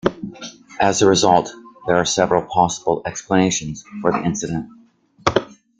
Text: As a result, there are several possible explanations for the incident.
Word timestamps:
As 0.79 1.03
a 1.03 1.07
result, 1.07 1.51
there 1.85 1.95
are 1.97 2.05
several 2.05 2.41
possible 2.51 3.03
explanations 3.05 3.83
for 4.01 4.11
the 4.11 4.23
incident. 4.23 4.67